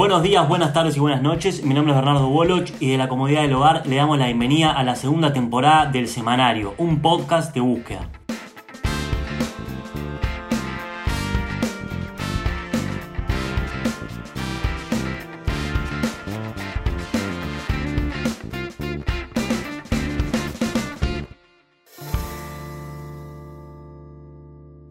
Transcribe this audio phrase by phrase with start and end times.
[0.00, 1.62] Buenos días, buenas tardes y buenas noches.
[1.62, 4.72] Mi nombre es Bernardo Boloch y de la comodidad del hogar le damos la bienvenida
[4.72, 8.08] a la segunda temporada del Semanario, un podcast de búsqueda.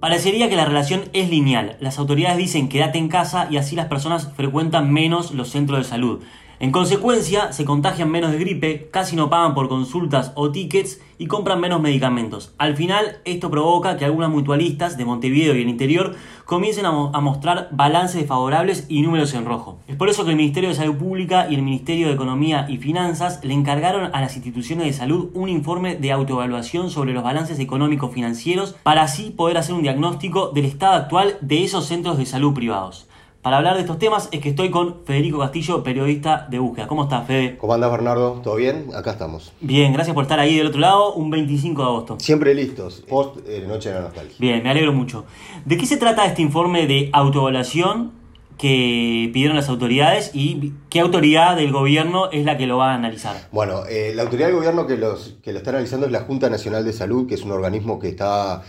[0.10, 1.78] Parecería que la relación es lineal.
[1.80, 5.84] Las autoridades dicen quédate en casa y así las personas frecuentan menos los centros de
[5.84, 6.24] salud.
[6.62, 11.28] En consecuencia, se contagian menos de gripe, casi no pagan por consultas o tickets y
[11.28, 12.54] compran menos medicamentos.
[12.58, 17.70] Al final, esto provoca que algunas mutualistas de Montevideo y el interior comiencen a, mostrar
[17.72, 19.80] balances favorables y números en rojo.
[19.88, 22.76] Es por eso que el Ministerio de Salud Pública y el Ministerio de Economía y
[22.76, 27.60] Finanzas le encargaron a las instituciones de salud un informe de autoevaluación sobre los balances
[27.60, 32.26] económicos financieros para así poder hacer un diagnóstico del estado actual de esos centros de
[32.26, 33.09] salud privados.
[33.50, 36.86] Para hablar de estos temas es que estoy con Federico Castillo, periodista de búsqueda.
[36.86, 37.58] ¿Cómo estás, Fede?
[37.58, 38.42] ¿Cómo andás, Bernardo?
[38.44, 38.92] ¿Todo bien?
[38.94, 39.54] Acá estamos.
[39.60, 42.18] Bien, gracias por estar ahí del otro lado, un 25 de agosto.
[42.20, 44.36] Siempre listos, post eh, Noche de la Nostalgia.
[44.38, 45.26] Bien, me alegro mucho.
[45.66, 48.12] ¿De qué se trata este informe de autoevaluación
[48.60, 52.94] que pidieron las autoridades y qué autoridad del gobierno es la que lo va a
[52.94, 53.36] analizar?
[53.52, 56.52] Bueno, eh, la autoridad del gobierno que, los, que lo está analizando es la Junta
[56.52, 58.62] Nacional de Salud, que es un organismo que está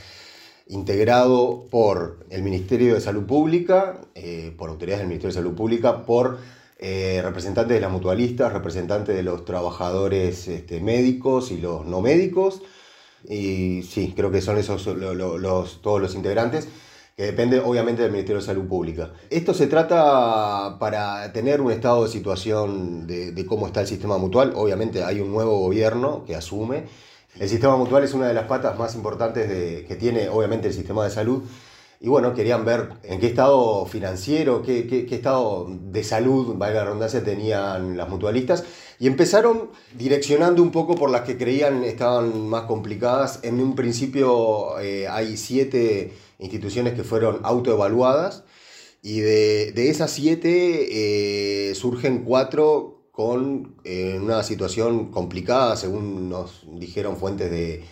[0.71, 6.07] integrado por el Ministerio de Salud Pública, eh, por autoridades del Ministerio de Salud Pública,
[6.07, 6.39] por
[6.79, 12.63] eh, representantes de las mutualistas, representantes de los trabajadores este, médicos y los no médicos.
[13.29, 16.69] Y sí, creo que son esos todos los integrantes,
[17.17, 19.13] que depende obviamente del Ministerio de Salud Pública.
[19.29, 24.53] Esto se trata para tener un estado de situación de cómo está el sistema mutual.
[24.55, 26.85] Obviamente hay un nuevo gobierno que asume
[27.39, 31.05] el sistema mutual es una de las patas más importantes que tiene obviamente el sistema
[31.05, 31.43] de salud.
[32.03, 37.23] Y bueno, querían ver en qué estado financiero, qué, estado de salud, valga la redundancia,
[37.23, 38.65] tenían las mutualistas.
[38.99, 43.41] Y empezaron direccionando un poco por las que creían estaban más complicadas.
[43.43, 48.45] En un principio eh, hay siete instituciones que fueron autoevaluadas.
[49.03, 56.65] Y de, de esas siete eh, surgen cuatro con eh, una situación complicada, según nos
[56.79, 57.85] dijeron fuentes de,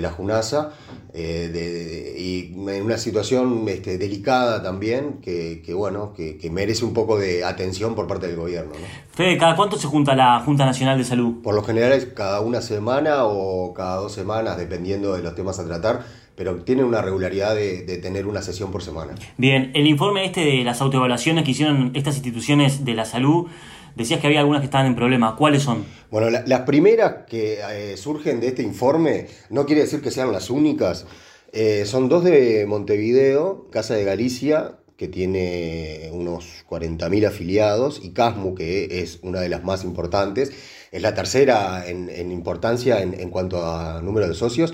[0.00, 0.72] la JUNASA,
[1.12, 7.44] eh, y en una situación este, delicada también, que, bueno, que, merece un poco de
[7.44, 8.72] atención por parte del gobierno.
[9.10, 11.42] Fede, ¿cada cuánto se junta la Junta Nacional de Salud?
[11.42, 15.58] Por lo general es cada una semana o cada dos semanas, dependiendo de los temas
[15.58, 16.04] a tratar
[16.36, 19.14] pero tiene una regularidad de, de, tener una sesión por semana.
[19.36, 23.48] Bien, el informe este de las autoevaluaciones que hicieron estas instituciones de la salud
[23.94, 25.36] Decías que había algunas que estaban en problema.
[25.36, 25.84] ¿Cuáles son?
[26.10, 30.50] Bueno, las primeras que eh, surgen de este informe, no quiere decir que sean las
[30.50, 31.06] únicas,
[31.52, 38.54] eh, son dos de Montevideo, Casa de Galicia, que tiene unos 40.000 afiliados, y Casmu,
[38.54, 40.52] que es una de las más importantes,
[40.90, 44.72] es la tercera en, importancia en, en, cuanto a número de socios,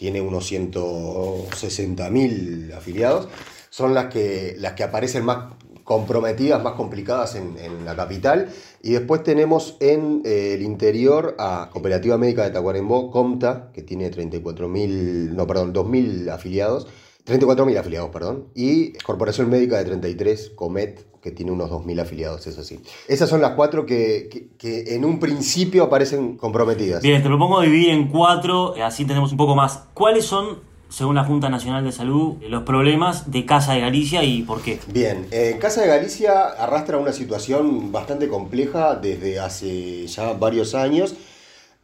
[0.00, 3.28] tiene unos 160.000 afiliados,
[3.68, 5.52] son las que, las que aparecen más
[5.84, 8.48] comprometidas, más complicadas en, la capital.
[8.82, 14.10] Y después tenemos en eh, el interior a Cooperativa Médica de Tacuarembó, Comta, que tiene
[14.10, 16.86] 34.000, no, perdón, 2.000 afiliados.
[17.30, 18.46] 34.000 afiliados, perdón.
[18.54, 22.80] Y Corporación Médica de 33, Comet, que tiene unos 2.000 afiliados, eso sí.
[23.08, 27.02] Esas son las cuatro que, que, en un principio aparecen comprometidas.
[27.02, 29.84] Bien, te propongo dividir en cuatro, así tenemos un poco más.
[29.94, 34.42] ¿Cuáles son según la Junta Nacional de Salud, los problemas de Casa de Galicia y
[34.42, 34.80] por qué.
[34.88, 41.14] Bien, eh, Casa de Galicia arrastra una situación bastante compleja desde hace ya varios años.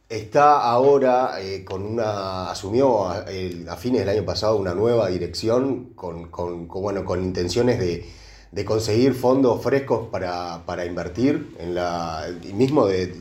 [0.09, 2.49] Está ahora eh, con una.
[2.49, 3.25] asumió a,
[3.75, 6.31] fines del año pasado una nueva dirección con,
[6.69, 12.25] bueno, con intenciones de, conseguir fondos frescos para, para invertir en la.
[12.53, 13.15] mismo de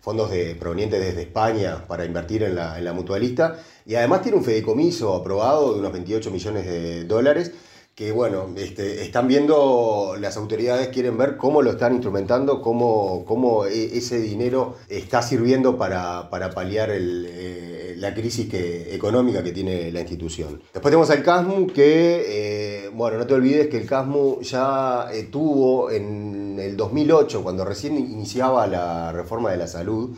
[0.00, 4.38] fondos de, provenientes desde España para invertir en la, en la mutualista y además tiene
[4.38, 7.52] un fideicomiso aprobado de unos 28 millones de dólares
[7.96, 13.64] que bueno, este, están viendo, las autoridades quieren ver cómo lo están instrumentando, cómo, cómo
[13.64, 20.00] e, ese dinero está sirviendo para, para paliar eh, la crisis económica que tiene la
[20.00, 20.60] institución.
[20.74, 25.22] Después tenemos al CASMU que, eh, bueno, no te olvides que el CASMU ya eh,
[25.32, 30.14] tuvo en el 2008, cuando recién iniciaba la reforma de la salud,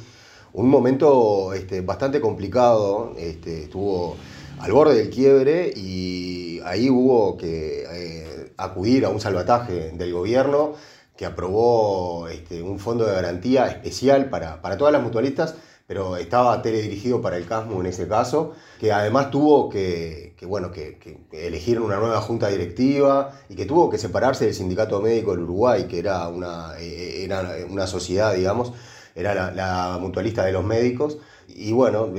[0.53, 4.17] un momento este, bastante complicado, este, estuvo
[4.61, 10.75] al borde del quiebre y ahí hubo que eh, acudir a un salvataje del gobierno
[11.17, 15.57] que aprobó este, un fondo de garantía especial para, para todas las mutualistas,
[15.89, 20.99] pero estaba teledirigido para el CASMU en ese caso, que además tuvo que, bueno, que,
[21.33, 25.87] elegir una nueva junta directiva y que tuvo que separarse del Sindicato Médico del Uruguay,
[25.89, 28.73] que era una, eh, era una sociedad, digamos,
[29.17, 31.19] era la, mutualista de los médicos.
[31.49, 32.13] Y bueno,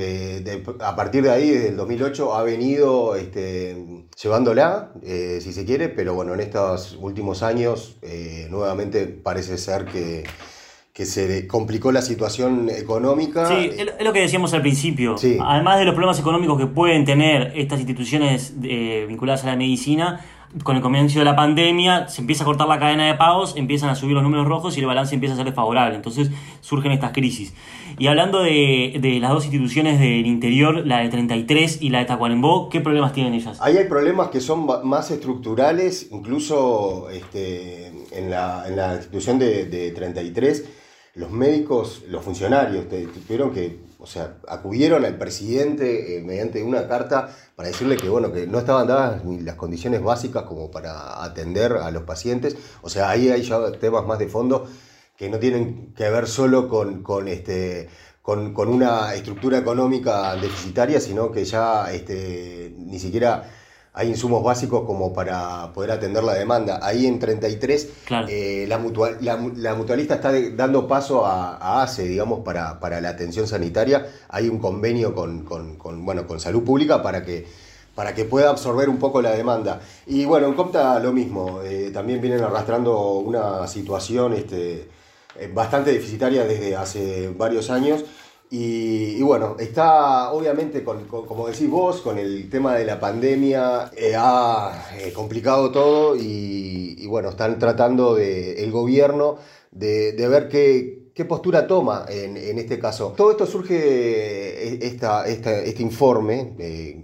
[0.80, 5.88] a partir de ahí, desde el 2008, ha venido este, llevándola, eh, si se quiere,
[5.88, 10.24] pero bueno, en estos últimos años eh, nuevamente parece ser que
[10.92, 13.46] que se complicó la situación económica.
[13.46, 15.16] Sí, es lo que decíamos al principio.
[15.42, 20.20] Además de los problemas económicos que pueden tener estas instituciones eh, vinculadas a la medicina,
[20.64, 23.90] con el comienzo de la pandemia se empieza a cortar la cadena de pagos, empiezan
[23.90, 25.94] a subir los números rojos y el balance empieza a ser desfavorable.
[25.94, 26.30] Entonces
[26.60, 27.54] surgen estas crisis.
[27.98, 32.68] Y hablando de, las dos instituciones del interior, la de 33 y la de Tacuarembó,
[32.68, 33.58] ¿qué problemas tienen ellas?
[33.60, 39.66] Ahí hay problemas que son más estructurales, incluso este, en, la, en la institución de,
[39.66, 40.64] de 33
[41.14, 47.34] los médicos, los funcionarios, tuvieron que, o sea, acudieron al presidente eh, mediante una carta
[47.56, 51.72] para decirle que, bueno, que no estaban dadas ni las condiciones básicas como para atender
[51.72, 52.56] a los pacientes.
[52.82, 54.68] O sea, ahí hay ya temas más de fondo
[55.16, 57.88] que no tienen que ver solo con, con este,
[58.22, 63.50] con, con, una estructura económica deficitaria, sino que ya este, ni siquiera
[63.92, 66.78] hay insumos básicos como para poder atender la demanda.
[66.82, 67.88] Ahí en 33
[68.28, 68.78] eh, la,
[69.20, 74.06] la, mutualista está dando paso a, ACE, digamos, para, para, la atención sanitaria.
[74.28, 75.44] Hay un convenio con,
[76.04, 77.46] bueno, con salud pública para que,
[77.96, 79.80] para que pueda absorber un poco la demanda.
[80.06, 84.88] Y bueno, en Compta lo mismo, eh, también vienen arrastrando una situación este,
[85.52, 88.04] bastante deficitaria desde hace varios años.
[88.52, 94.14] Y, bueno, está obviamente, con, como decís vos, con el tema de la pandemia, eh,
[94.16, 99.38] ha eh, complicado todo y, bueno, están tratando de, el gobierno
[99.70, 103.14] de, ver qué, qué, postura toma en, este caso.
[103.16, 106.54] Todo esto surge, eh, esta, este informe,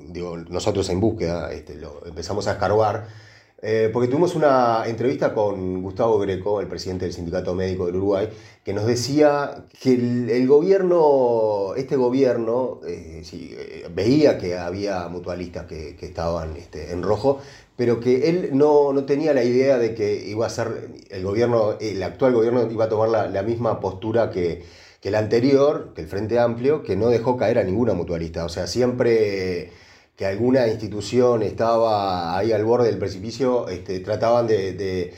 [0.08, 3.06] digo, nosotros en búsqueda este, lo empezamos a escarbar
[3.62, 8.28] eh, porque tuvimos una entrevista con Gustavo Greco, el presidente del Sindicato Médico del Uruguay,
[8.62, 15.96] que nos decía que el, gobierno, este gobierno, eh, eh, veía que había mutualistas que,
[15.98, 17.40] estaban este, en rojo,
[17.76, 22.02] pero que él no, tenía la idea de que iba a ser el gobierno, el
[22.02, 24.64] actual gobierno iba a tomar la, misma postura que,
[25.00, 28.44] que el anterior, que el Frente Amplio, que no dejó caer a ninguna mutualista.
[28.44, 29.70] O sea, siempre
[30.16, 35.12] que alguna institución estaba ahí al borde del precipicio, este, trataban de,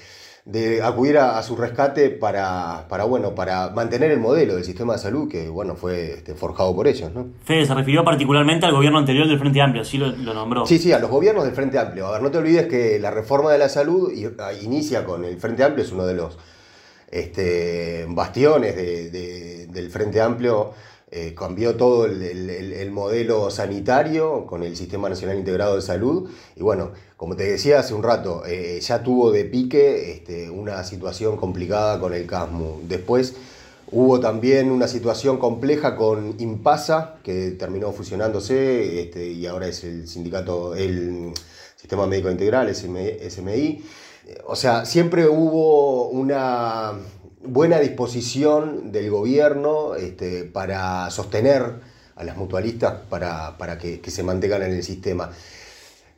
[0.82, 5.28] acudir a, su rescate para, para, bueno, para mantener el modelo del sistema de salud
[5.28, 7.12] que bueno, fue este, forjado por ellos.
[7.14, 7.28] ¿no?
[7.44, 10.66] Fede se refirió particularmente al gobierno anterior del Frente Amplio, así lo, nombró.
[10.66, 12.08] Sí, sí, a los gobiernos del Frente Amplio.
[12.08, 14.12] A ver, no te olvides que la reforma de la salud
[14.62, 16.38] inicia con el Frente Amplio, es uno de los
[17.08, 20.72] este, bastiones del Frente Amplio
[21.10, 26.28] eh, cambió todo el, modelo sanitario con el Sistema Nacional Integrado de Salud.
[26.54, 30.84] Y bueno, como te decía hace un rato, eh, ya tuvo de pique este, una
[30.84, 32.82] situación complicada con el CASMU.
[32.86, 33.34] Después
[33.90, 40.06] hubo también una situación compleja con IMPASA, que terminó fusionándose este, y ahora es el
[40.08, 41.32] sindicato, el
[41.76, 43.82] Sistema Médico Integral, SMI.
[44.46, 46.92] O sea, siempre hubo una
[47.48, 51.80] buena disposición del gobierno este, para sostener
[52.18, 55.30] a las mutualistas para, para que, se mantengan en el sistema.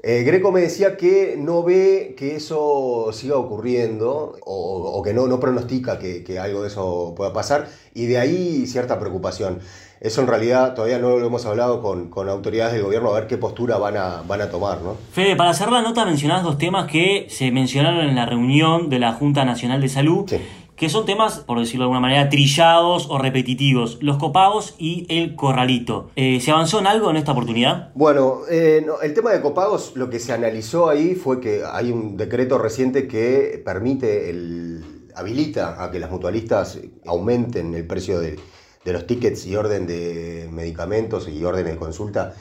[0.03, 5.39] Eh, Greco me decía que no ve que eso siga ocurriendo o, que no, no
[5.39, 9.60] pronostica que, algo de eso pueda pasar y de ahí cierta preocupación.
[10.01, 13.37] Eso en realidad todavía no lo hemos hablado con, autoridades del gobierno a ver qué
[13.37, 14.81] postura van a, van a tomar.
[14.81, 14.96] ¿no?
[15.13, 18.99] Fede, para hacer la nota mencionás dos temas que se mencionaron en la reunión de
[18.99, 20.25] la Junta Nacional de Salud.
[20.27, 20.39] Sí
[20.81, 25.37] que son temas, por decirlo de alguna manera, trillados o repetitivos, los copagos y el
[25.37, 26.08] corralito.
[26.17, 27.91] Eh, ¿Se avanzó en algo en esta oportunidad?
[27.94, 32.17] Bueno, eh, el tema de copagos, lo que se analizó ahí fue que hay un
[32.17, 38.41] decreto reciente que permite, el, habilita a que las mutualistas aumenten el precio de,
[38.82, 42.32] de los tickets y orden de medicamentos y orden de consulta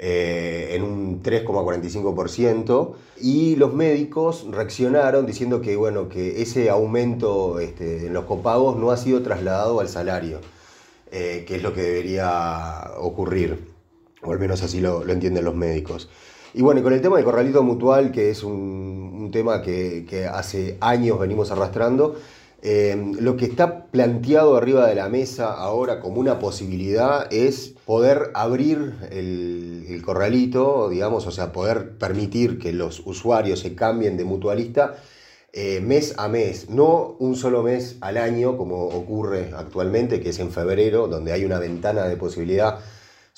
[0.00, 8.06] eh, en un 3,45% y los médicos reaccionaron diciendo que, bueno, que ese aumento este,
[8.06, 10.38] en los copagos no ha sido trasladado al salario,
[11.10, 13.72] eh, que es lo que debería ocurrir,
[14.22, 16.08] o al menos así lo, entienden los médicos.
[16.54, 21.18] Y bueno, con el tema del corralito mutual, que es un, tema que hace años
[21.18, 22.16] venimos arrastrando,
[22.60, 28.32] Em, lo que está planteado arriba de la mesa ahora como una posibilidad es poder
[28.34, 34.96] abrir el, corralito, digamos, o sea, poder permitir que los usuarios se cambien de mutualista
[35.52, 40.38] eh, mes a mes, no un solo mes al año como ocurre actualmente, que es
[40.38, 42.80] en febrero, donde hay una ventana de posibilidad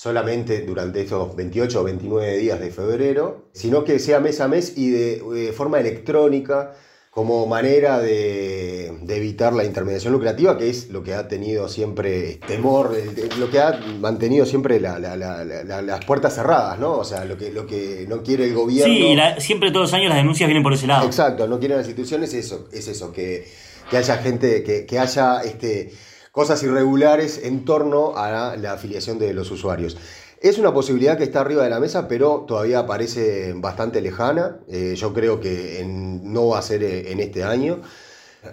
[0.01, 4.79] solamente durante esos 28 o 29 días de febrero, sino que sea mes a mes
[4.79, 6.73] y de, forma electrónica
[7.11, 12.97] como manera de, evitar la intermediación lucrativa, que es lo que ha tenido siempre temor,
[13.37, 16.93] lo que ha mantenido siempre las puertas cerradas, ¿no?
[16.93, 18.95] O sea, lo que, lo que no quiere el gobierno.
[18.95, 21.05] Sí, siempre todos los años las denuncias vienen por ese lado.
[21.05, 23.45] Exacto, no quieren las instituciones, eso, es eso, que,
[23.91, 25.91] haya gente, que, que haya este
[26.31, 29.97] cosas irregulares en torno a la afiliación de los usuarios.
[30.41, 34.57] Es una posibilidad que está arriba de la mesa, pero todavía parece bastante lejana.
[34.69, 37.83] Eh, yo creo que no va a ser eh, en este año.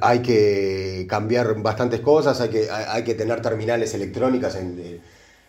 [0.01, 2.49] Hay que cambiar bastantes cosas, hay
[3.05, 5.01] que, tener terminales electrónicas en,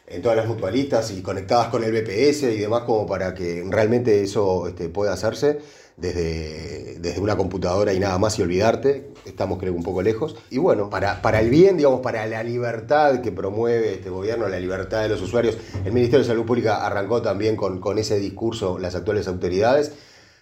[0.07, 4.23] en, todas las mutualistas y conectadas con el BPS y demás como para que realmente
[4.23, 5.59] eso este, pueda hacerse
[6.01, 9.11] desde, desde una computadora y nada más y olvidarte.
[9.25, 10.37] Estamos creo un poco lejos.
[10.51, 14.61] Y bueno, para, para el bien, digamos, para la libertad que promueve este gobierno, la
[14.61, 18.79] libertad de los usuarios, el Ministerio de Salud Pública arrancó también con, con ese discurso
[18.79, 19.93] las actuales autoridades.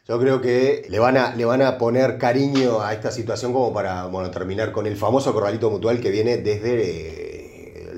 [0.08, 3.72] Yo creo que le van, a, le van a poner cariño a esta situación como
[3.74, 7.25] para bueno, terminar con el famoso corralito mutual que viene desde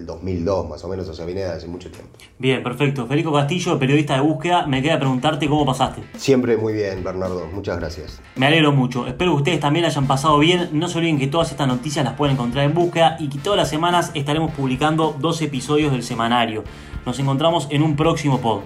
[0.08, 2.10] 2002 más o menos, o sea, viene de hace mucho tiempo.
[2.38, 3.06] Bien, perfecto.
[3.06, 6.02] Federico Castillo, periodista de búsqueda, me queda preguntarte cómo pasaste.
[6.16, 8.20] Siempre muy bien, Bernardo, muchas gracias.
[8.34, 11.52] Me alegro mucho, espero que ustedes también hayan pasado bien, no se olviden que todas
[11.52, 15.40] estas noticias las pueden encontrar en búsqueda y que todas las semanas estaremos publicando dos
[15.42, 16.64] episodios del semanario.
[17.06, 18.62] Nos encontramos en un próximo pod.